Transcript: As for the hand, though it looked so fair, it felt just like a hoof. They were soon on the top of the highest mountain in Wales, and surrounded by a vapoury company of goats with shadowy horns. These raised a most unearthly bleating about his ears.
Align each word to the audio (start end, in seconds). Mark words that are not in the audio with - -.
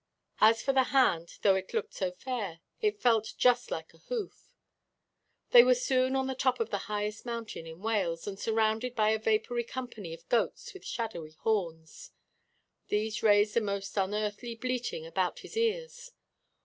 As 0.39 0.63
for 0.63 0.73
the 0.73 0.85
hand, 0.85 1.37
though 1.43 1.53
it 1.53 1.75
looked 1.75 1.93
so 1.93 2.09
fair, 2.11 2.61
it 2.81 2.99
felt 2.99 3.35
just 3.37 3.69
like 3.69 3.93
a 3.93 3.99
hoof. 3.99 4.49
They 5.51 5.63
were 5.63 5.75
soon 5.75 6.15
on 6.15 6.25
the 6.25 6.33
top 6.33 6.59
of 6.59 6.71
the 6.71 6.79
highest 6.89 7.23
mountain 7.23 7.67
in 7.67 7.81
Wales, 7.83 8.25
and 8.25 8.39
surrounded 8.39 8.95
by 8.95 9.11
a 9.11 9.19
vapoury 9.19 9.63
company 9.63 10.11
of 10.15 10.27
goats 10.27 10.73
with 10.73 10.83
shadowy 10.83 11.33
horns. 11.41 12.13
These 12.87 13.21
raised 13.21 13.55
a 13.55 13.61
most 13.61 13.95
unearthly 13.95 14.55
bleating 14.55 15.05
about 15.05 15.41
his 15.41 15.55
ears. 15.55 16.09